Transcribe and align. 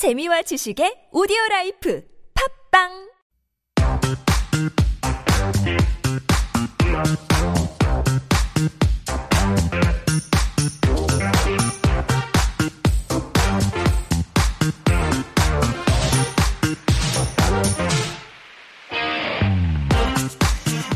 재미와 0.00 0.40
지식의 0.48 1.12
오디오 1.12 1.36
라이프 1.50 2.00
팝빵 2.32 3.10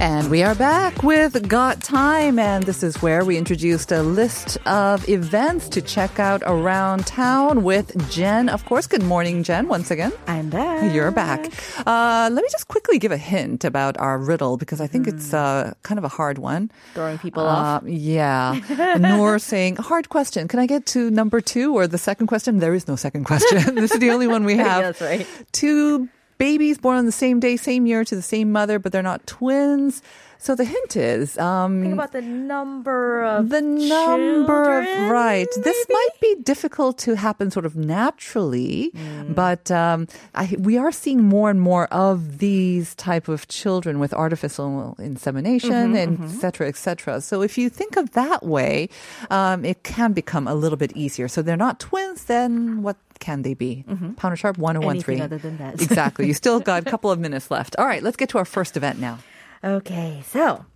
And 0.04 0.30
we 0.30 0.42
are 0.42 0.54
back 0.54 1.02
with 1.02 1.48
Got 1.48 1.82
Time, 1.82 2.38
and 2.38 2.64
this 2.64 2.82
is 2.82 3.00
where 3.00 3.24
we 3.24 3.38
introduced 3.38 3.90
a 3.90 4.02
list 4.02 4.58
of 4.66 5.08
events 5.08 5.66
to 5.70 5.80
check 5.80 6.18
out 6.18 6.42
around 6.44 7.06
town 7.06 7.62
with 7.62 8.10
Jen. 8.10 8.50
Of 8.50 8.66
course, 8.66 8.86
good 8.86 9.02
morning, 9.02 9.42
Jen, 9.42 9.66
once 9.66 9.90
again. 9.90 10.12
I'm 10.26 10.50
back. 10.50 10.92
You're 10.94 11.10
back. 11.10 11.50
Uh, 11.86 12.28
let 12.30 12.42
me 12.42 12.48
just 12.52 12.68
quickly 12.68 12.98
give 12.98 13.12
a 13.12 13.16
hint 13.16 13.64
about 13.64 13.96
our 13.98 14.18
riddle 14.18 14.58
because 14.58 14.78
I 14.78 14.86
think 14.86 15.06
it's 15.08 15.32
uh, 15.32 15.72
kind 15.84 15.96
of 15.96 16.04
a 16.04 16.08
hard 16.08 16.36
one. 16.36 16.70
Throwing 16.92 17.16
people 17.16 17.42
Uh, 17.42 17.46
off. 17.78 17.84
yeah. 17.86 18.60
Noor 19.00 19.38
saying, 19.52 19.76
hard 19.76 20.10
question. 20.10 20.48
Can 20.48 20.58
I 20.58 20.66
get 20.66 20.84
to 20.86 21.10
number 21.10 21.40
two 21.40 21.74
or 21.74 21.86
the 21.86 21.96
second 21.98 22.26
question? 22.26 22.58
There 22.58 22.74
is 22.74 22.86
no 22.86 22.96
second 22.96 23.24
question. 23.24 23.74
this 23.76 23.92
is 23.92 24.00
the 24.00 24.10
only 24.10 24.26
one 24.26 24.44
we 24.44 24.56
have. 24.68 24.82
That's 24.82 25.00
right. 25.00 25.26
Two 25.52 26.10
babies 26.44 26.76
born 26.76 26.98
on 26.98 27.06
the 27.06 27.12
same 27.12 27.40
day, 27.40 27.56
same 27.56 27.86
year 27.86 28.04
to 28.04 28.14
the 28.14 28.20
same 28.20 28.52
mother, 28.52 28.78
but 28.78 28.92
they're 28.92 29.02
not 29.02 29.26
twins. 29.26 30.02
So 30.44 30.54
the 30.54 30.64
hint 30.76 30.92
is, 30.94 31.38
um, 31.38 31.80
Think 31.80 31.94
about 31.94 32.12
the 32.12 32.20
number 32.20 33.24
of 33.24 33.48
the 33.48 33.62
number 33.62 34.78
of 34.78 34.84
children, 34.84 35.10
right 35.10 35.48
this 35.62 35.80
might 35.88 36.14
be 36.20 36.32
difficult 36.52 36.98
to 37.06 37.10
happen 37.16 37.50
sort 37.50 37.64
of 37.66 37.74
naturally 37.76 38.90
Mm. 38.94 39.34
but 39.34 39.70
um, 39.70 40.06
I, 40.34 40.54
we 40.58 40.76
are 40.76 40.92
seeing 40.92 41.20
more 41.22 41.48
and 41.50 41.60
more 41.60 41.86
of 42.06 42.38
these 42.38 42.94
type 42.96 43.26
of 43.28 43.48
children 43.48 43.98
with 44.02 44.12
artificial 44.12 44.96
insemination 44.98 45.70
Mm-hmm, 45.70 45.96
and 45.96 46.10
et 46.24 46.28
cetera 46.42 46.68
et 46.68 46.76
cetera 46.76 47.20
so 47.20 47.40
if 47.48 47.56
you 47.58 47.66
think 47.80 47.96
of 47.96 48.12
that 48.12 48.40
way 48.44 48.88
um, 49.30 49.64
it 49.64 49.78
can 49.82 50.12
become 50.12 50.46
a 50.46 50.54
little 50.54 50.76
bit 50.84 50.92
easier 51.04 51.26
so 51.28 51.40
they're 51.42 51.56
not 51.68 51.80
twins 51.80 52.24
then 52.24 52.82
what 52.82 52.96
can 53.20 53.42
they 53.42 53.54
be? 53.54 53.84
Pounder 54.16 54.36
Sharp 54.36 54.58
1013. 54.58 54.60
Mm-hmm. 54.60 54.90
Anything 54.90 55.20
other 55.22 55.38
than 55.38 55.56
that. 55.58 55.80
exactly. 55.80 56.26
You 56.26 56.34
still 56.34 56.58
got 56.60 56.82
a 56.86 56.90
couple 56.92 57.10
of 57.14 57.18
minutes 57.18 57.48
left. 57.50 57.76
All 57.78 57.86
right, 57.86 58.02
let's 58.02 58.16
get 58.16 58.28
to 58.30 58.38
our 58.38 58.44
first 58.44 58.76
event 58.76 58.98
now. 58.98 59.18
Okay, 59.64 60.22
so 60.28 60.66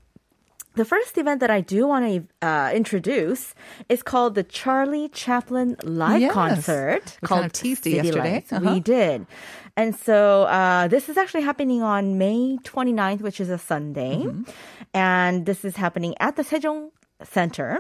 the 0.75 0.84
first 0.84 1.19
event 1.19 1.41
that 1.41 1.50
I 1.50 1.61
do 1.61 1.86
want 1.86 2.06
to 2.41 2.47
uh, 2.47 2.70
introduce 2.72 3.55
is 3.91 4.03
called 4.03 4.34
the 4.34 4.42
Charlie 4.45 5.08
Chaplin 5.11 5.77
live 5.83 6.22
Yes. 6.22 6.33
concert. 6.33 7.19
We 7.20 7.27
called 7.28 7.41
kind 7.41 7.47
of 7.47 7.53
teased 7.53 7.86
it 7.86 7.91
City 7.91 7.97
yesterday. 7.97 8.45
Uh-huh. 8.50 8.72
We 8.72 8.80
did. 8.80 9.27
And 9.77 9.95
so 9.95 10.45
uh, 10.45 10.89
this 10.89 11.08
is 11.08 11.17
actually 11.19 11.42
happening 11.42 11.83
on 11.83 12.17
May 12.17 12.56
29th, 12.64 13.20
which 13.20 13.41
is 13.41 13.50
a 13.50 13.58
Sunday. 13.58 14.22
Mm-hmm. 14.25 14.42
And 14.95 15.45
this 15.45 15.64
is 15.64 15.77
happening 15.77 16.14
at 16.19 16.36
the 16.36 16.42
Sejong 16.42 16.91
Center. 17.24 17.78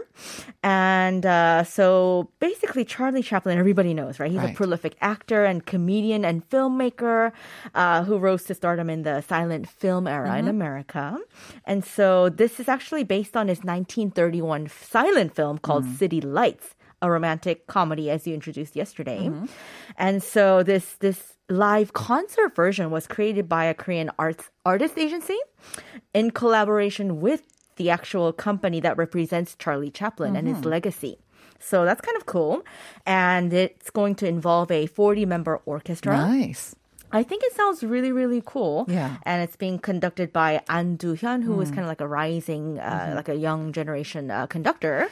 And 0.62 1.24
uh, 1.24 1.62
so 1.64 2.30
basically, 2.40 2.84
Charlie 2.84 3.22
Chaplin, 3.22 3.58
everybody 3.58 3.94
knows, 3.94 4.18
right? 4.18 4.30
He's 4.30 4.42
a 4.42 4.52
prolific 4.52 4.96
actor 5.00 5.44
and 5.44 5.64
comedian 5.64 6.24
and 6.24 6.48
filmmaker 6.50 7.32
uh, 7.74 8.04
who 8.04 8.18
rose 8.18 8.44
to 8.44 8.54
stardom 8.54 8.90
in 8.90 9.02
the 9.02 9.20
silent 9.22 9.68
film 9.68 10.06
era 10.08 10.28
Mm-hmm. 10.28 10.38
in 10.38 10.48
America. 10.48 11.18
And 11.64 11.84
so 11.84 12.28
this 12.28 12.58
is 12.58 12.68
actually 12.68 13.04
based 13.04 13.36
on 13.36 13.48
his 13.48 13.58
1931 13.58 14.68
silent 14.68 15.34
film 15.34 15.58
called 15.58 15.84
Mm. 15.84 15.96
City 15.98 16.20
Lights, 16.20 16.74
a 17.00 17.08
romantic 17.10 17.66
comedy, 17.68 18.10
as 18.10 18.26
you 18.26 18.34
introduced 18.34 18.74
yesterday. 18.74 19.26
Mm-hmm. 19.28 19.46
And 19.96 20.22
so 20.22 20.62
this 20.64 20.94
this 20.98 21.34
live 21.48 21.92
concert 21.92 22.54
version 22.56 22.90
was 22.90 23.06
created 23.06 23.48
by 23.48 23.64
a 23.66 23.74
Korean 23.74 24.10
arts 24.18 24.50
artist 24.66 24.98
agency 24.98 25.38
in 26.12 26.30
collaboration 26.32 27.20
with 27.20 27.42
the 27.78 27.88
actual 27.90 28.32
company 28.32 28.78
that 28.80 28.96
represents 28.98 29.56
Charlie 29.58 29.90
Chaplin 29.90 30.36
and 30.36 30.46
Mm-hmm. 30.46 30.56
his 30.56 30.64
legacy. 30.64 31.14
So 31.58 31.84
that's 31.84 32.00
kind 32.00 32.16
of 32.16 32.26
cool. 32.26 32.62
And 33.06 33.52
it's 33.52 33.90
going 33.90 34.14
to 34.16 34.26
involve 34.28 34.70
a 34.70 34.86
40 34.86 35.24
member 35.26 35.60
orchestra. 35.66 36.14
Nice. 36.16 36.76
I 37.10 37.22
think 37.22 37.42
it 37.42 37.52
sounds 37.56 37.82
really, 37.82 38.12
really 38.12 38.42
cool. 38.44 38.84
Yeah. 38.86 39.16
And 39.24 39.42
it's 39.42 39.56
being 39.56 39.78
conducted 39.78 40.30
by 40.30 40.60
An 40.68 40.96
Do-hyun, 40.96 41.42
who 41.42 41.58
is 41.62 41.70
kind 41.70 41.80
of 41.80 41.86
like 41.88 42.02
a 42.02 42.06
rising, 42.06 42.78
uh, 42.78 42.82
Mm-hmm. 42.84 43.16
like 43.16 43.28
a 43.30 43.34
young 43.34 43.72
generation 43.72 44.30
uh, 44.30 44.46
conductor. 44.46 45.08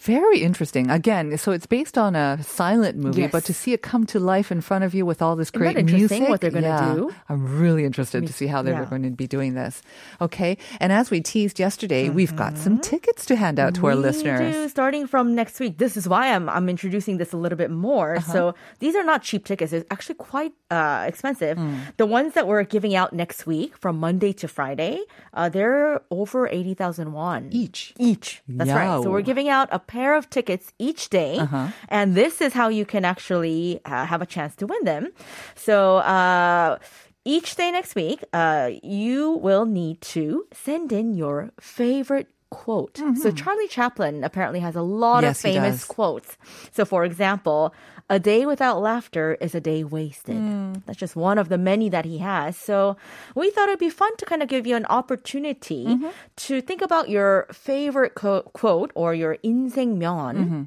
Very 0.00 0.40
interesting. 0.40 0.90
Again, 0.90 1.38
so 1.38 1.52
it's 1.52 1.64
based 1.66 1.96
on 1.96 2.14
a 2.14 2.42
silent 2.42 2.98
movie, 2.98 3.22
Yes. 3.22 3.32
but 3.32 3.44
to 3.46 3.54
see 3.54 3.72
it 3.72 3.80
come 3.82 4.04
to 4.06 4.20
life 4.20 4.52
in 4.52 4.60
front 4.60 4.84
of 4.84 4.94
you 4.94 5.06
with 5.06 5.22
all 5.22 5.34
this 5.34 5.48
Isn't 5.48 5.58
great 5.60 5.84
music, 5.86 6.28
what 6.28 6.42
they're 6.42 6.50
gonna 6.50 6.66
yeah, 6.66 6.94
do? 6.94 7.14
I'm 7.30 7.58
really 7.58 7.84
interested 7.86 8.26
to 8.26 8.32
see 8.32 8.46
how 8.46 8.60
they're 8.60 8.74
yeah. 8.74 8.84
going 8.84 9.02
to 9.04 9.10
be 9.10 9.26
doing 9.26 9.54
this. 9.54 9.80
Okay, 10.20 10.58
and 10.78 10.92
as 10.92 11.10
we 11.10 11.20
teased 11.22 11.58
yesterday, 11.58 12.10
we've 12.10 12.36
got 12.36 12.58
some 12.58 12.78
tickets 12.80 13.24
to 13.26 13.36
hand 13.36 13.58
out 13.58 13.74
to 13.76 13.86
our 13.86 13.92
Mm-hmm. 13.94 14.02
Listeners. 14.02 14.54
do, 14.54 14.68
starting 14.68 15.06
from 15.06 15.34
next 15.34 15.58
week. 15.60 15.78
This 15.78 15.96
is 15.96 16.06
why 16.06 16.34
I'm 16.34 16.48
I'm 16.50 16.68
introducing 16.68 17.16
this 17.16 17.32
a 17.32 17.36
little 17.38 17.56
bit 17.56 17.70
more. 17.70 18.16
Uh-huh. 18.16 18.32
So 18.32 18.54
these 18.80 18.94
are 18.96 19.04
not 19.04 19.22
cheap 19.22 19.46
tickets. 19.46 19.72
It's 19.72 19.86
actually 19.90 20.16
quite 20.16 20.52
uh, 20.70 21.04
expensive. 21.08 21.56
Hmm. 21.56 21.76
The 21.96 22.04
ones 22.06 22.34
that 22.34 22.46
we're 22.46 22.64
giving 22.64 22.94
out 22.94 23.12
next 23.14 23.46
week 23.46 23.76
from 23.78 23.98
Monday 23.98 24.32
to 24.34 24.48
Friday, 24.48 25.00
uh, 25.32 25.48
they're 25.48 26.02
over 26.10 26.46
eighty 26.48 26.74
thousand 26.74 27.12
won 27.14 27.48
Each. 27.52 27.94
Each. 27.98 28.42
That's 28.48 28.70
right. 28.70 29.00
So 29.02 29.10
we're 29.10 29.22
giving 29.22 29.48
out 29.48 29.68
a 29.72 29.78
pair 29.86 30.14
of 30.16 30.28
tickets 30.28 30.72
each 30.78 31.08
day, 31.10 31.38
Uh-huh. 31.38 31.68
and 31.88 32.14
this 32.14 32.40
is 32.40 32.52
how 32.52 32.68
you 32.68 32.84
can 32.84 33.04
actually 33.04 33.80
uh, 33.84 34.04
have 34.06 34.22
a 34.22 34.26
chance 34.26 34.56
to 34.56 34.66
win 34.66 34.84
them. 34.84 35.12
So. 35.54 35.98
Uh, 35.98 36.78
each 37.26 37.56
day 37.56 37.70
next 37.72 37.94
week, 37.94 38.20
uh, 38.34 38.68
you 38.82 39.30
will 39.40 39.64
need 39.64 39.96
to 40.12 40.44
send 40.52 40.92
in 40.92 41.14
your 41.14 41.52
favorite 41.58 42.28
quote. 42.53 42.97
So 43.21 43.29
Charlie 43.31 43.67
Chaplin 43.69 44.23
apparently 44.23 44.59
has 44.59 44.75
a 44.75 44.81
lot 44.81 45.21
Mm-hmm. 45.21 45.29
Yes, 45.29 45.45
of 45.45 45.49
he 45.51 45.53
famous 45.57 45.75
does. 45.81 45.85
quotes. 45.85 46.29
So 46.73 46.83
for 46.85 47.05
example, 47.05 47.73
a 48.09 48.17
day 48.17 48.45
without 48.49 48.81
laughter 48.81 49.37
is 49.39 49.53
a 49.53 49.61
day 49.61 49.83
wasted. 49.85 50.35
Mm. 50.41 50.81
That's 50.89 50.97
just 50.97 51.13
one 51.15 51.37
of 51.37 51.49
the 51.49 51.59
many 51.61 51.89
that 51.93 52.05
he 52.09 52.17
has. 52.25 52.57
So 52.57 52.97
we 53.37 53.51
thought 53.53 53.69
it'd 53.69 53.77
be 53.77 53.93
fun 53.93 54.09
to 54.17 54.25
kind 54.25 54.41
of 54.41 54.49
give 54.49 54.65
you 54.65 54.73
an 54.75 54.89
opportunity 54.89 55.85
Mm-hmm. 55.85 56.09
to 56.49 56.61
think 56.61 56.81
about 56.81 57.09
your 57.09 57.45
favorite 57.53 58.15
co- 58.17 58.49
quote 58.57 58.89
or 58.97 59.13
your 59.13 59.37
인생면. 59.45 60.33
Mm-hmm. 60.35 60.63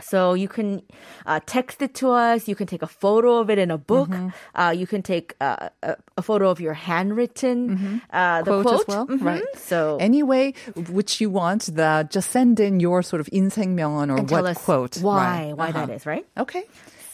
So 0.00 0.32
you 0.32 0.48
can 0.48 0.80
uh, 1.26 1.40
text 1.44 1.82
it 1.82 1.92
to 2.00 2.08
us. 2.08 2.48
You 2.48 2.56
can 2.56 2.66
take 2.66 2.80
a 2.80 2.86
photo 2.88 3.36
of 3.36 3.50
it 3.50 3.58
in 3.60 3.70
a 3.70 3.76
book. 3.76 4.08
Mm-hmm. 4.08 4.28
Uh, 4.56 4.70
you 4.72 4.86
can 4.88 5.02
take 5.04 5.36
uh, 5.42 5.68
a, 5.82 5.96
a 6.16 6.22
photo 6.22 6.48
of 6.48 6.58
your 6.58 6.72
handwritten 6.72 8.00
uh, 8.08 8.40
the 8.40 8.50
Mm-hmm. 8.50 8.62
Quote 8.62 8.64
quote, 8.64 8.80
as 8.80 8.88
well, 8.88 9.06
Mhm. 9.12 9.24
right. 9.24 9.44
So 9.60 9.98
Any 10.00 10.22
way 10.24 10.54
which 10.88 11.20
you 11.20 11.28
want, 11.28 11.68
the, 11.76 12.08
just 12.08 12.30
send 12.32 12.60
in 12.60 12.80
your 12.80 13.02
sort 13.04 13.20
of 13.20 13.28
인생명언 13.28 14.08
or 14.08 14.16
and 14.16 14.28
tell 14.28 14.40
what 14.40 14.56
us 14.56 14.64
quote. 14.64 14.96
why 15.04 15.52
Right. 15.52 15.52
why 15.52 15.68
that 15.72 15.84
Uh-huh. 15.92 15.92
is 16.00 16.06
right. 16.08 16.24
Okay. 16.38 16.64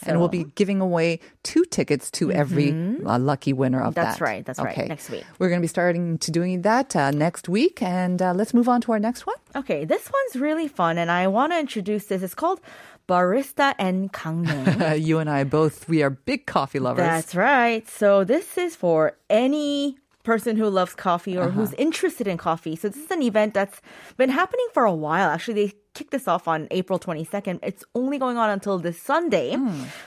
and 0.06 0.18
we'll 0.18 0.28
be 0.28 0.44
giving 0.54 0.80
away 0.80 1.20
two 1.42 1.64
tickets 1.64 2.10
to 2.12 2.32
every 2.32 2.70
uh, 3.06 3.18
lucky 3.18 3.52
winner 3.52 3.80
of 3.80 3.92
Mm-hmm. 3.92 4.08
That's 4.08 4.20
right, 4.20 4.44
that's 4.44 4.58
right, 4.58 4.88
next 4.88 5.10
week. 5.10 5.24
We're 5.38 5.48
going 5.48 5.60
to 5.60 5.64
be 5.64 5.68
starting 5.68 6.18
to 6.18 6.30
doing 6.30 6.62
that 6.62 6.96
uh, 6.96 7.10
next 7.10 7.48
week, 7.48 7.82
and 7.82 8.20
uh, 8.22 8.32
let's 8.32 8.54
move 8.54 8.68
on 8.68 8.80
to 8.82 8.92
our 8.92 8.98
next 8.98 9.26
one. 9.26 9.36
Okay, 9.54 9.84
this 9.84 10.10
one's 10.10 10.42
really 10.42 10.66
fun, 10.68 10.98
and 10.98 11.10
I 11.10 11.28
want 11.28 11.52
to 11.52 11.58
introduce 11.58 12.06
this. 12.06 12.22
It's 12.22 12.34
called 12.34 12.60
Barista 13.08 13.74
and 13.78 14.12
Kangmyeon. 14.12 14.92
Uh, 14.92 14.94
you 15.08 15.18
and 15.18 15.28
I 15.28 15.44
both, 15.44 15.88
we 15.88 16.02
are 16.02 16.10
big 16.10 16.46
coffee 16.46 16.78
lovers. 16.78 17.04
That's 17.04 17.34
right. 17.34 17.88
So 17.88 18.24
this 18.24 18.56
is 18.56 18.76
for 18.76 19.16
any 19.28 19.98
person 20.22 20.56
who 20.56 20.68
loves 20.68 20.94
coffee 20.94 21.36
or 21.36 21.50
who's 21.50 21.72
interested 21.74 22.28
in 22.28 22.38
coffee. 22.38 22.76
So 22.76 22.88
this 22.88 23.04
is 23.04 23.10
an 23.10 23.22
event 23.22 23.54
that's 23.54 23.80
been 24.16 24.30
happening 24.30 24.66
for 24.72 24.84
a 24.84 24.94
while. 24.94 25.28
Actually, 25.28 25.66
they 25.66 25.72
kicked 25.94 26.10
this 26.10 26.26
off 26.26 26.48
on 26.48 26.68
April 26.70 26.98
22nd. 26.98 27.58
It's 27.62 27.84
only 27.94 28.18
going 28.18 28.36
on 28.36 28.50
until 28.50 28.78
this 28.78 29.00
Sunday, 29.00 29.56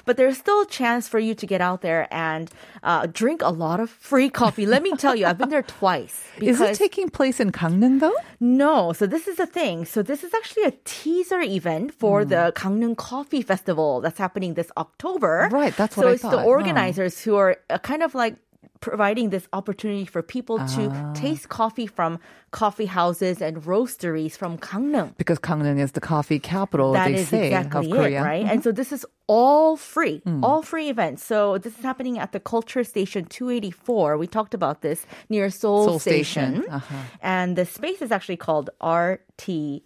but 0.06 0.18
there's 0.18 0.38
still 0.38 0.62
a 0.62 0.66
chance 0.68 1.08
for 1.08 1.20
you 1.20 1.36
to 1.36 1.46
get 1.46 1.62
out 1.62 1.82
there 1.82 2.08
and 2.12 2.50
uh, 2.84 3.08
drink 3.08 3.42
a 3.42 3.50
lot 3.50 3.80
of 3.80 3.90
free 3.90 4.30
coffee. 4.30 4.66
Let 4.66 4.84
me 4.84 4.96
tell 4.96 5.16
you, 5.16 5.26
I've 5.26 5.38
been 5.38 5.50
there 5.50 5.64
twice. 5.64 6.24
Is 6.42 6.62
it 6.62 6.76
taking 6.76 7.10
place 7.10 7.40
in 7.40 7.52
Gangneung 7.52 8.00
though? 8.00 8.16
no, 8.40 8.94
so 8.94 9.06
this 9.08 9.28
is 9.28 9.38
the 9.38 9.46
thing. 9.46 9.86
So 9.86 10.02
this 10.02 10.24
is 10.24 10.34
actually 10.34 10.64
a 10.64 10.74
teaser 10.86 11.42
event 11.42 11.94
for 11.94 12.26
the 12.26 12.52
Gangneung 12.56 12.98
Coffee 12.98 13.42
Festival 13.42 14.02
that's 14.02 14.20
happening 14.20 14.56
this 14.56 14.72
October. 14.78 15.50
Right, 15.52 15.76
that's 15.76 15.96
so 15.96 16.02
what 16.02 16.12
I 16.12 16.18
thought. 16.18 16.32
So 16.32 16.38
it's 16.38 16.44
the 16.44 16.50
organizers 16.50 17.22
who 17.22 17.36
are 17.36 17.58
uh, 17.70 17.78
kind 17.80 18.04
of 18.04 18.16
like 18.16 18.36
providing 18.82 19.30
this 19.30 19.48
opportunity 19.54 20.06
for 20.06 20.22
people 20.22 20.58
to 20.58 20.90
Ah. 20.92 21.14
taste 21.14 21.50
coffee 21.50 21.88
from 21.88 22.20
coffee 22.52 22.86
houses 22.86 23.42
and 23.42 23.58
roasteries 23.66 24.38
from 24.38 24.58
Gangneung. 24.58 25.16
Because 25.18 25.40
Gangneung 25.40 25.80
is 25.80 25.92
the 25.94 26.02
coffee 26.02 26.40
capital, 26.40 26.94
That 26.94 27.08
they 27.08 27.16
is 27.16 27.28
say, 27.30 27.48
exactly 27.48 27.92
of 27.92 27.98
Korea. 27.98 28.22
it, 28.22 28.24
right? 28.24 28.46
And 28.46 28.64
so 28.64 28.72
this 28.72 28.92
is 28.92 29.06
all 29.28 29.76
free, 29.76 30.22
Hmm. 30.24 30.44
all 30.44 30.62
free 30.62 30.90
events. 30.90 31.24
So 31.26 31.58
this 31.58 31.78
is 31.78 31.84
happening 31.84 32.20
at 32.20 32.32
the 32.32 32.40
Culture 32.40 32.84
Station 32.84 33.26
284. 33.26 34.18
We 34.18 34.28
talked 34.28 34.54
about 34.54 34.82
this 34.82 35.06
near 35.30 35.50
Seoul, 35.50 35.86
Seoul 35.86 36.00
Station. 36.00 36.56
Station. 36.62 36.72
Uh-huh. 36.72 36.96
And 37.22 37.56
the 37.58 37.66
space 37.66 38.02
is 38.02 38.12
actually 38.12 38.38
called 38.38 38.70
RTO. 38.82 39.82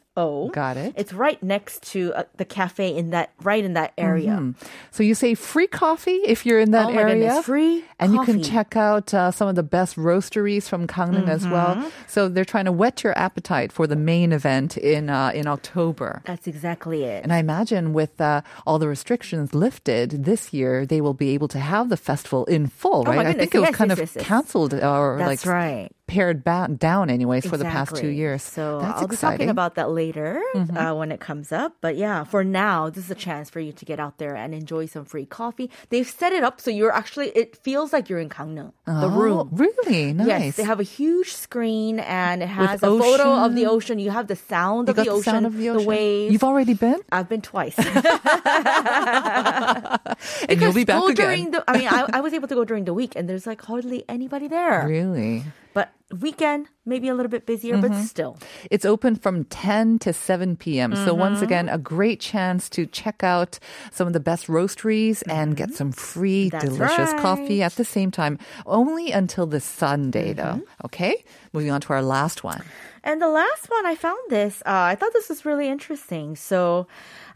Got 0.53 0.77
it. 0.77 0.93
It's 0.97 1.13
right 1.13 1.41
next 1.41 1.83
to 1.93 2.13
uh, 2.13 2.23
the 2.37 2.45
cafe 2.45 2.95
in 2.95 3.09
that 3.11 3.31
right 3.41 3.63
in 3.63 3.73
that 3.73 3.93
area. 3.97 4.53
So 4.91 5.03
you 5.03 5.15
say 5.15 5.35
free 5.35 5.67
coffee 5.67 6.19
if 6.25 6.45
you're 6.45 6.59
in 6.59 6.71
that 6.71 6.87
Oh 6.87 6.97
area. 6.97 7.15
goodness, 7.15 7.45
free 7.45 7.85
And 7.99 8.13
you 8.13 8.23
can 8.23 8.41
check 8.43 8.75
out 8.75 9.13
uh, 9.13 9.31
some 9.31 9.47
of 9.47 9.55
the 9.55 9.63
best 9.63 9.95
roasteries 9.95 10.67
from 10.67 10.87
Gangneung 10.87 11.27
as 11.27 11.47
well. 11.47 11.75
Mm-hmm. 11.75 11.89
So 12.07 12.27
they're 12.29 12.45
trying 12.45 12.65
to 12.65 12.71
whet 12.71 13.03
your 13.03 13.17
appetite 13.17 13.71
for 13.71 13.87
the 13.87 13.95
main 13.95 14.31
event 14.31 14.77
in 14.77 15.09
uh, 15.09 15.31
in 15.33 15.47
October. 15.47 16.21
That's 16.25 16.47
exactly 16.47 17.03
it. 17.03 17.23
And 17.23 17.31
I 17.33 17.37
imagine 17.37 17.93
with 17.93 18.19
uh, 18.19 18.41
all 18.65 18.79
the 18.79 18.87
restrictions 18.87 19.53
lifted 19.53 20.25
this 20.25 20.53
year, 20.53 20.85
they 20.85 21.01
will 21.01 21.13
be 21.13 21.29
able 21.33 21.47
to 21.49 21.59
have 21.59 21.89
the 21.89 21.97
festival 21.97 22.45
in 22.45 22.67
full, 22.67 23.03
Oh 23.07 23.11
right? 23.11 23.25
I 23.27 23.33
think 23.33 23.53
it 23.55 23.59
was 23.59 23.75
kind 23.75 23.91
yes, 23.91 23.99
of 23.99 24.15
yes. 24.15 24.25
canceled 24.25 24.73
or 24.73 25.17
That's 25.17 25.45
like 25.45 25.53
right. 25.53 25.89
Pared 26.09 26.43
ba- 26.43 26.67
down, 26.77 27.09
anyways, 27.09 27.47
for 27.47 27.55
the 27.57 27.63
past 27.65 27.95
two 27.95 28.09
years. 28.09 28.43
So 28.43 28.79
That's 28.81 29.01
I'll 29.01 29.07
be 29.07 29.13
exciting. 29.13 29.19
Mm-hmm. 29.19 29.37
talking 29.37 29.49
about 29.49 29.75
that 29.75 29.91
later 29.91 30.41
uh, 30.75 30.93
when 30.95 31.11
it 31.13 31.19
comes 31.21 31.51
up. 31.53 31.75
But 31.81 31.95
yeah, 31.95 32.23
for 32.25 32.43
now, 32.43 32.89
this 32.89 33.05
is 33.05 33.11
a 33.11 33.15
chance 33.15 33.49
for 33.49 33.59
you 33.59 33.71
to 33.71 33.85
get 33.85 33.99
out 33.99 34.17
there 34.17 34.35
and 34.35 34.53
enjoy 34.53 34.87
some 34.87 35.05
free 35.05 35.25
coffee. 35.25 35.69
They've 35.89 36.09
set 36.09 36.33
it 36.33 36.43
up 36.43 36.59
so 36.59 36.71
you're 36.71 36.91
actually, 36.91 37.29
it 37.29 37.55
feels 37.57 37.93
like 37.93 38.09
you're 38.09 38.19
in 38.19 38.29
Gangneung, 38.29 38.73
the 38.85 39.05
Oh, 39.05 39.09
room. 39.09 39.49
really 39.53 40.11
nice. 40.13 40.27
Yes, 40.27 40.55
they 40.57 40.63
have 40.63 40.79
a 40.79 40.83
huge 40.97 41.33
screen 41.33 41.99
and 42.01 42.41
it 42.41 42.49
With 42.49 42.69
has 42.69 42.83
a 42.83 42.87
photo 42.87 43.45
of 43.45 43.55
the 43.55 43.65
ocean. 43.65 43.95
ocean. 43.95 43.99
You 43.99 44.11
have 44.11 44.27
the 44.27 44.35
sound 44.35 44.89
of 44.89 44.95
the 44.95 45.03
the 45.03 45.09
ocean, 45.11 45.23
sound 45.33 45.45
of 45.45 45.55
the 45.55 45.69
ocean. 45.69 45.85
waves. 45.85 46.33
You've 46.33 46.43
already 46.43 46.73
been, 46.73 46.99
I've 47.11 47.29
been 47.29 47.41
twice. 47.41 47.75
and 50.49 50.61
you'll 50.61 50.73
be 50.73 50.85
back 50.85 51.03
again. 51.03 51.15
during 51.15 51.51
the. 51.51 51.63
I 51.67 51.77
mean, 51.77 51.87
I, 51.87 52.05
I 52.13 52.21
was 52.21 52.33
able 52.33 52.47
to 52.47 52.55
go 52.55 52.65
during 52.65 52.85
the 52.85 52.93
week, 52.93 53.13
and 53.15 53.29
there's 53.29 53.45
like 53.47 53.61
hardly 53.61 54.03
anybody 54.09 54.47
there. 54.47 54.85
Really? 54.87 55.43
But 55.73 55.91
weekend, 56.19 56.67
maybe 56.85 57.07
a 57.09 57.13
little 57.13 57.29
bit 57.29 57.45
busier, 57.45 57.77
but 57.77 57.91
Mm-hmm. 57.91 58.01
still. 58.01 58.37
It's 58.71 58.85
open 58.85 59.15
from 59.15 59.43
10 59.45 59.99
to 59.99 60.13
7 60.13 60.55
p.m. 60.57 60.95
So 60.95 61.11
Mm-hmm. 61.11 61.19
once 61.19 61.41
again, 61.43 61.69
a 61.69 61.77
great 61.77 62.19
chance 62.19 62.69
to 62.71 62.87
check 62.87 63.23
out 63.23 63.59
some 63.91 64.07
of 64.07 64.13
the 64.13 64.19
best 64.19 64.47
roasteries 64.47 65.21
and 65.29 65.55
get 65.55 65.73
some 65.73 65.91
free 65.91 66.49
Mm-hmm. 66.49 66.57
That's 66.57 66.65
delicious 66.73 67.13
coffee 67.21 67.61
at 67.61 67.75
the 67.75 67.85
same 67.85 68.09
time. 68.09 68.39
Only 68.65 69.11
until 69.11 69.45
this 69.45 69.65
Sunday 69.65 70.33
though. 70.33 70.57
Mm-hmm. 70.65 70.85
Okay? 70.85 71.23
Moving 71.53 71.69
on 71.71 71.81
to 71.81 71.93
our 71.93 72.01
last 72.01 72.43
one. 72.43 72.63
And 73.03 73.21
the 73.21 73.29
last 73.29 73.69
one, 73.69 73.85
I 73.85 73.95
found 73.95 74.19
this. 74.29 74.61
Uh, 74.65 74.91
I 74.91 74.95
thought 74.95 75.13
this 75.13 75.29
was 75.29 75.45
really 75.45 75.69
interesting. 75.69 76.35
So, 76.35 76.87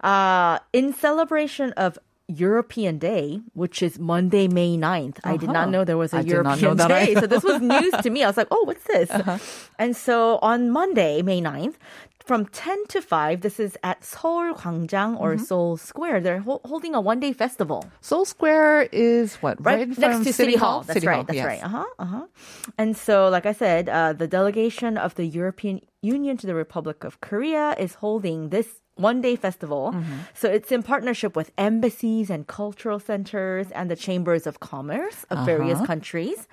uh, 0.01 0.59
in 0.73 0.93
celebration 0.93 1.71
of 1.77 1.97
European 2.27 2.97
Day, 2.99 3.41
which 3.53 3.81
is 3.83 3.99
Monday, 3.99 4.47
May 4.47 4.77
9th. 4.77 5.17
I 5.23 5.37
did 5.37 5.49
not 5.49 5.55
Uh-huh. 5.67 5.69
know 5.71 5.83
there 5.83 5.97
was 5.97 6.13
a 6.13 6.17
I 6.17 6.21
European 6.21 6.77
Day. 6.77 7.13
so 7.15 7.27
this 7.27 7.43
was 7.43 7.61
news 7.61 7.93
to 8.01 8.09
me. 8.09 8.23
I 8.23 8.27
was 8.27 8.37
like, 8.37 8.47
oh, 8.51 8.63
what's 8.65 8.83
this? 8.85 9.09
Uh-huh. 9.11 9.37
And 9.77 9.95
so 9.95 10.39
on 10.41 10.69
Monday, 10.71 11.21
May 11.21 11.41
9th, 11.41 11.75
from 12.23 12.45
10 12.45 12.87
to 12.87 13.01
5, 13.01 13.41
this 13.41 13.59
is 13.59 13.77
at 13.83 14.05
Seoul 14.05 14.53
Gwangjang 14.55 15.19
or 15.19 15.35
Mm-hmm. 15.35 15.43
Seoul 15.43 15.75
Square. 15.75 16.21
They're 16.21 16.39
ho- 16.39 16.61
holding 16.63 16.95
a 16.95 17.01
one 17.01 17.19
day 17.19 17.33
festival. 17.33 17.83
Seoul 17.99 18.23
Square 18.23 18.87
is 18.93 19.35
what? 19.43 19.59
right, 19.59 19.81
in 19.81 19.89
next 19.99 20.23
to 20.23 20.31
City 20.31 20.55
Hall. 20.55 20.83
That's 20.87 20.93
City 20.93 21.07
right. 21.07 21.15
Hall, 21.15 21.23
That's 21.27 21.35
yes. 21.35 21.45
right. 21.45 21.63
Uh 21.63 21.67
huh. 21.67 21.85
Uh 21.99 22.05
huh. 22.05 22.25
And 22.77 22.95
so, 22.95 23.27
like 23.27 23.45
I 23.45 23.51
said, 23.51 23.89
uh, 23.89 24.13
the 24.13 24.27
delegation 24.27 24.97
of 24.97 25.15
the 25.15 25.25
European 25.25 25.81
Union 26.01 26.37
to 26.37 26.47
the 26.47 26.55
Republic 26.55 27.03
of 27.03 27.19
Korea 27.19 27.75
is 27.77 27.95
holding 27.95 28.49
this 28.55 28.79
one 28.95 29.21
day 29.21 29.35
festival. 29.35 29.91
Mm-hmm. 29.93 30.13
So 30.35 30.49
it's 30.49 30.71
in 30.71 30.83
partnership 30.83 31.35
with 31.35 31.51
embassies 31.57 32.29
and 32.29 32.45
cultural 32.47 32.99
centers 32.99 33.71
and 33.71 33.89
the 33.89 33.95
chambers 33.95 34.45
of 34.45 34.59
commerce 34.59 35.25
of 35.31 35.45
various 35.45 35.77
Uh-huh. 35.77 35.85
countries. 35.87 36.47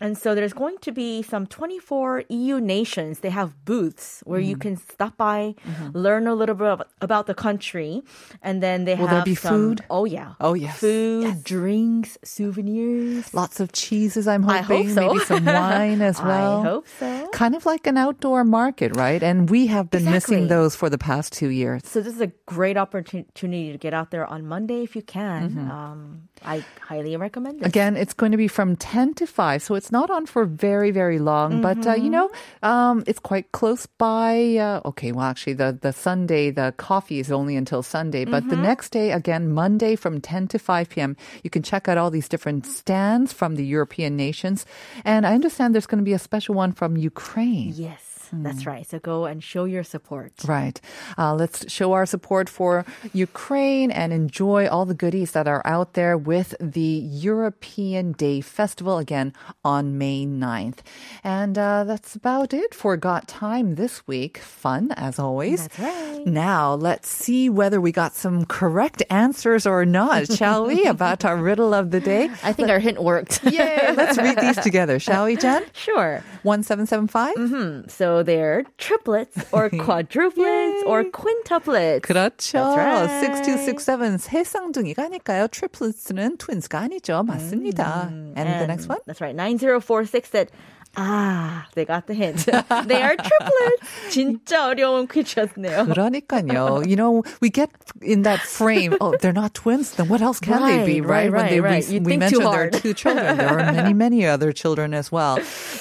And 0.00 0.16
so 0.16 0.34
there's 0.34 0.54
going 0.54 0.78
to 0.78 0.92
be 0.92 1.22
some 1.22 1.46
24 1.46 2.24
EU 2.30 2.58
nations. 2.58 3.20
They 3.20 3.28
have 3.30 3.64
booths 3.64 4.22
where 4.24 4.40
Mm-hmm. 4.40 4.48
you 4.50 4.56
can 4.56 4.76
stop 4.76 5.16
by, 5.18 5.54
learn 5.92 6.26
a 6.26 6.34
little 6.34 6.54
bit 6.54 6.80
about 7.02 7.26
the 7.26 7.34
country, 7.34 8.02
and 8.42 8.62
then 8.62 8.86
they 8.86 8.94
Will 8.94 9.06
have 9.08 9.18
there 9.18 9.24
be 9.24 9.34
some- 9.34 9.54
food? 9.54 9.84
Oh 9.90 10.06
yeah. 10.06 10.34
Oh, 10.40 10.54
yes. 10.54 10.78
Food, 10.80 11.44
drinks, 11.44 12.16
souvenirs. 12.24 13.32
Lots 13.34 13.60
of 13.60 13.72
cheeses, 13.72 14.26
I'm 14.26 14.48
I 14.48 14.58
hoping. 14.62 14.86
hope 14.88 14.94
so. 14.94 15.00
Maybe 15.12 15.24
some 15.24 15.44
wine 15.44 16.00
as 16.00 16.20
well. 16.22 16.60
I 16.60 16.64
hope 16.64 16.86
so. 16.98 17.28
Kind 17.32 17.54
of 17.54 17.66
like 17.66 17.86
an 17.86 17.96
outdoor 17.96 18.44
market, 18.44 18.96
right? 18.96 19.22
And 19.22 19.48
we 19.50 19.66
have 19.68 19.90
been 19.90 20.04
missing 20.04 20.48
those 20.48 20.74
for 20.74 20.88
the 20.90 20.98
past 20.98 21.32
two 21.32 21.48
years. 21.48 21.82
So 21.86 22.00
this 22.00 22.14
is 22.14 22.20
a 22.20 22.32
great 22.46 22.76
opportunity 22.76 23.72
to 23.72 23.78
get 23.78 23.92
out 23.94 24.10
there 24.10 24.26
on 24.26 24.46
Monday 24.46 24.82
if 24.82 24.96
you 24.96 25.02
can. 25.02 25.50
Mm-hmm. 25.50 25.70
Um, 25.70 26.19
I 26.44 26.64
highly 26.80 27.16
recommend 27.16 27.62
it. 27.62 27.66
Again, 27.66 27.96
it's 27.96 28.14
going 28.14 28.32
to 28.32 28.38
be 28.38 28.48
from 28.48 28.76
10 28.76 29.14
to 29.14 29.26
5, 29.26 29.62
so 29.62 29.74
it's 29.74 29.92
not 29.92 30.10
on 30.10 30.26
for 30.26 30.44
very, 30.44 30.90
very 30.90 31.18
long. 31.18 31.60
But, 31.60 31.86
uh, 31.86 31.94
you 31.94 32.10
know, 32.10 32.30
um, 32.62 33.04
it's 33.06 33.18
quite 33.18 33.52
close 33.52 33.86
by. 33.86 34.56
Uh, 34.56 34.80
okay, 34.88 35.12
well, 35.12 35.26
actually, 35.26 35.54
the, 35.54 35.78
the 35.80 35.92
Sunday, 35.92 36.50
the 36.50 36.74
coffee 36.76 37.20
is 37.20 37.30
only 37.30 37.56
until 37.56 37.82
Sunday. 37.82 38.24
But 38.24 38.48
the 38.48 38.56
next 38.56 38.90
day, 38.90 39.12
again, 39.12 39.52
Monday 39.52 39.96
from 39.96 40.20
10 40.20 40.48
to 40.48 40.58
5 40.58 40.88
p.m., 40.88 41.16
you 41.44 41.50
can 41.50 41.62
check 41.62 41.88
out 41.88 41.98
all 41.98 42.10
these 42.10 42.28
different 42.28 42.66
stands 42.66 43.32
from 43.32 43.56
the 43.56 43.64
European 43.64 44.16
nations. 44.16 44.66
And 45.04 45.26
I 45.26 45.34
understand 45.34 45.74
there's 45.74 45.86
going 45.86 46.02
to 46.02 46.04
be 46.04 46.14
a 46.14 46.18
special 46.18 46.54
one 46.54 46.72
from 46.72 46.96
Ukraine. 46.96 47.72
Yes, 47.74 48.09
Hmm. 48.30 48.42
that's 48.42 48.66
right. 48.66 48.86
So 48.86 48.98
go 48.98 49.24
and 49.26 49.42
show 49.42 49.64
your 49.64 49.84
support. 49.84 50.32
Right. 50.46 50.80
Uh, 51.18 51.34
let's 51.34 51.70
show 51.70 51.92
our 51.92 52.06
support 52.06 52.48
for 52.48 52.84
Ukraine 53.12 53.90
and 53.90 54.12
enjoy 54.12 54.68
all 54.68 54.84
the 54.86 54.94
goodies 54.94 55.32
that 55.32 55.48
are 55.48 55.62
out 55.64 55.94
there 55.94 56.16
with 56.16 56.54
the 56.60 56.80
European 56.80 58.12
Day 58.12 58.40
Festival 58.40 58.98
again 58.98 59.32
on 59.64 59.98
May 59.98 60.26
9th. 60.26 60.78
And 61.24 61.58
uh, 61.58 61.84
that's 61.84 62.14
about 62.14 62.54
it 62.54 62.74
for 62.74 62.96
Got 62.96 63.28
Time 63.28 63.74
this 63.74 64.06
week. 64.06 64.38
Fun 64.38 64.92
as 64.92 65.18
always. 65.18 65.66
That's 65.68 65.78
right. 65.80 66.26
Now 66.26 66.74
let's 66.74 67.08
see 67.08 67.48
whether 67.48 67.80
we 67.80 67.92
got 67.92 68.14
some 68.14 68.44
correct 68.44 69.02
answers 69.10 69.66
or 69.66 69.84
not, 69.84 70.30
shall 70.32 70.66
we? 70.66 70.84
About 70.90 71.24
our 71.24 71.36
riddle 71.36 71.74
of 71.74 71.90
the 71.90 72.00
day. 72.00 72.30
I 72.42 72.52
think 72.52 72.68
our 72.68 72.78
hint 72.78 73.02
worked. 73.02 73.42
Yay! 73.44 73.92
Let's 73.96 74.18
read 74.18 74.38
these 74.38 74.56
together, 74.62 74.98
shall 74.98 75.24
we, 75.26 75.36
Jen? 75.36 75.64
sure. 75.72 76.22
1775? 76.42 77.90
So 77.90 78.19
they're 78.19 78.63
triplets 78.77 79.37
or 79.51 79.69
quadruplets 79.69 80.83
or 80.85 81.03
quintuplets. 81.05 82.01
그렇죠. 82.01 82.75
That's 82.75 82.77
right. 82.77 83.09
6267 83.21 84.17
세쌍둥이가 84.19 85.03
아닐까요? 85.03 85.47
트리플스는 85.47 86.37
트윈스가 86.37 86.79
아니죠. 86.79 87.23
맞습니다. 87.23 88.07
and, 88.09 88.35
the 88.35 88.67
next 88.67 88.87
one? 88.89 88.99
That's 89.05 89.21
right. 89.21 89.35
9046 89.35 90.29
said, 90.29 90.51
ah, 90.97 91.67
they 91.75 91.83
got 91.83 92.07
the 92.07 92.13
hint. 92.13 92.45
they 92.45 93.01
are 93.01 93.15
triplets. 93.17 93.83
진짜 94.09 94.67
어려운 94.71 95.07
퀴즈였네요. 95.07 95.85
그러니까요. 95.91 96.87
You 96.87 96.95
know, 96.95 97.23
we 97.41 97.49
get 97.49 97.69
in 98.01 98.21
that 98.23 98.39
frame. 98.39 98.95
Oh, 99.01 99.15
they're 99.19 99.33
not 99.33 99.53
twins. 99.53 99.91
Then 99.95 100.07
what 100.07 100.21
else 100.21 100.39
can 100.39 100.61
they 100.63 100.85
be, 100.85 101.01
Right, 101.01 101.29
right? 101.29 101.31
right, 101.31 101.33
when 101.33 101.49
they 101.49 101.59
right. 101.59 101.85
we, 101.87 101.95
You 101.95 101.99
we 102.01 102.17
think 102.17 102.31
too 102.31 102.39
mentioned 102.39 102.41
there 102.41 102.47
are 102.47 102.71
hard. 102.71 102.73
two 102.73 102.93
children. 102.93 103.37
There 103.37 103.49
are 103.59 103.71
many, 103.73 103.93
many 103.93 104.25
other 104.25 104.51
children 104.53 104.93
as 104.93 105.11
well. 105.11 105.37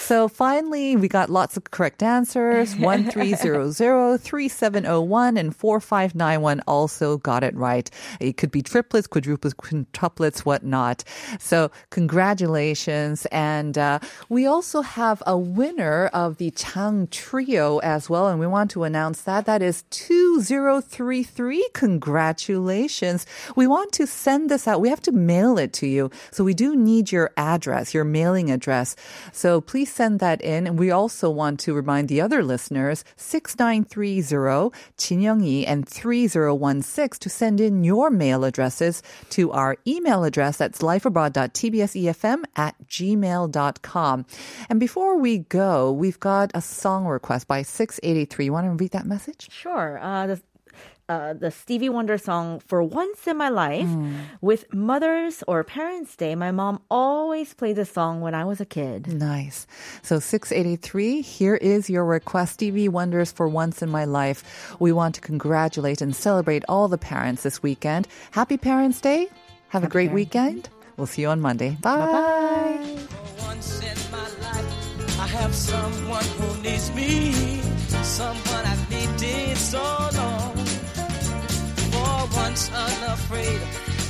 So 0.09 0.27
finally, 0.27 0.95
we 0.95 1.07
got 1.07 1.29
lots 1.29 1.55
of 1.55 1.69
correct 1.69 2.01
answers. 2.01 2.75
1300, 2.77 4.17
3701, 4.17 5.37
and 5.37 5.55
4591 5.55 6.61
also 6.65 7.17
got 7.19 7.43
it 7.43 7.55
right. 7.55 7.91
It 8.19 8.35
could 8.35 8.49
be 8.49 8.63
triplets, 8.63 9.07
quadruplets, 9.07 9.53
quintuplets, 9.53 10.39
whatnot. 10.39 11.03
So 11.37 11.69
congratulations. 11.91 13.27
And 13.31 13.77
uh, 13.77 13.99
we 14.29 14.47
also 14.47 14.81
have 14.81 15.21
a 15.27 15.37
winner 15.37 16.07
of 16.07 16.37
the 16.37 16.49
Chang 16.49 17.05
Trio 17.11 17.77
as 17.77 18.09
well. 18.09 18.29
And 18.29 18.39
we 18.39 18.47
want 18.47 18.71
to 18.71 18.85
announce 18.85 19.21
that. 19.21 19.45
That 19.45 19.61
is 19.61 19.83
2033. 20.38 21.66
Congratulations. 21.74 23.26
We 23.56 23.66
want 23.66 23.90
to 23.94 24.06
send 24.06 24.48
this 24.48 24.68
out. 24.68 24.80
We 24.80 24.88
have 24.88 25.02
to 25.02 25.10
mail 25.10 25.58
it 25.58 25.72
to 25.74 25.88
you. 25.88 26.08
So 26.30 26.44
we 26.44 26.54
do 26.54 26.76
need 26.76 27.10
your 27.10 27.32
address, 27.36 27.92
your 27.92 28.04
mailing 28.04 28.48
address. 28.48 28.94
So 29.32 29.60
please 29.60 29.92
send 29.92 30.20
that 30.20 30.40
in. 30.40 30.68
And 30.68 30.78
we 30.78 30.92
also 30.92 31.28
want 31.28 31.58
to 31.66 31.74
remind 31.74 32.06
the 32.06 32.20
other 32.20 32.44
listeners 32.44 33.02
6930 33.16 34.70
진영이 34.96 35.66
and 35.66 35.88
3016 35.88 37.18
to 37.18 37.28
send 37.28 37.60
in 37.60 37.82
your 37.82 38.08
mail 38.08 38.44
addresses 38.44 39.02
to 39.30 39.50
our 39.50 39.76
email 39.84 40.22
address. 40.22 40.58
That's 40.58 40.78
lifeabroad.tbsefm 40.78 42.44
at 42.54 42.76
gmail.com. 42.88 44.26
And 44.70 44.78
before 44.78 45.18
we 45.18 45.38
go, 45.38 45.90
we've 45.90 46.20
got 46.20 46.52
a 46.54 46.60
song 46.60 47.06
request 47.06 47.48
by 47.48 47.62
683. 47.62 48.44
You 48.44 48.52
want 48.52 48.66
to 48.66 48.70
read 48.72 48.92
that 48.92 49.06
message? 49.06 49.48
Sure. 49.50 49.98
Uh, 50.04 50.26
the, 50.26 50.27
uh, 51.09 51.33
the 51.33 51.51
Stevie 51.51 51.89
Wonder 51.89 52.17
song 52.17 52.61
For 52.67 52.81
Once 52.83 53.27
in 53.27 53.35
My 53.35 53.49
Life. 53.49 53.87
Hmm. 53.87 54.15
With 54.41 54.71
Mother's 54.73 55.43
or 55.47 55.63
Parents' 55.63 56.15
Day, 56.15 56.35
my 56.35 56.51
mom 56.51 56.81
always 56.89 57.53
played 57.53 57.75
this 57.75 57.91
song 57.91 58.21
when 58.21 58.35
I 58.35 58.45
was 58.45 58.61
a 58.61 58.65
kid. 58.65 59.07
Nice. 59.07 59.65
So 60.03 60.19
683, 60.19 61.21
here 61.21 61.55
is 61.55 61.89
your 61.89 62.05
request. 62.05 62.53
Stevie 62.53 62.87
Wonder's 62.87 63.31
for 63.31 63.47
Once 63.47 63.81
in 63.81 63.89
My 63.89 64.05
Life. 64.05 64.75
We 64.79 64.91
want 64.91 65.15
to 65.15 65.21
congratulate 65.21 66.01
and 66.01 66.15
celebrate 66.15 66.63
all 66.69 66.87
the 66.87 66.97
parents 66.97 67.43
this 67.43 67.63
weekend. 67.63 68.07
Happy 68.31 68.57
Parents' 68.57 69.01
Day. 69.01 69.27
Have 69.69 69.83
a 69.83 69.89
great 69.89 70.11
weekend. 70.11 70.69
We'll 70.97 71.07
see 71.07 71.23
you 71.23 71.29
on 71.29 71.41
Monday. 71.41 71.77
Bye. 71.81 72.05
Bye. 72.05 72.99
Once 82.39 82.71
unafraid, 82.71 83.61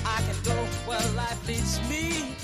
I 0.05 0.21
can 0.21 0.39
go 0.43 0.57
where 0.85 1.07
life 1.15 1.41
leads 1.47 1.79
me. 1.89 2.38